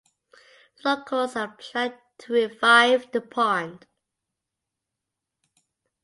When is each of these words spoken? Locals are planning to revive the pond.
Locals 0.83 1.35
are 1.35 1.55
planning 1.59 1.95
to 2.17 2.33
revive 2.33 3.11
the 3.11 3.21
pond. 3.21 3.85